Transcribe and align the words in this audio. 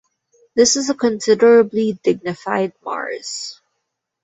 This 0.55 0.77
is 0.77 0.89
a 0.89 0.95
considerably 0.95 1.93
dignified 2.01 2.73
Mars. 2.83 3.61